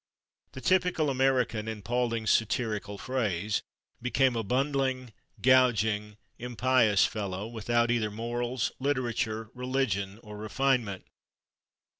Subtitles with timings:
[0.53, 3.61] The typical American, in Paulding's satirical phrase,
[4.01, 11.05] became "a bundling, gouging, impious" fellow, without either "morals, literature, religion or refinement."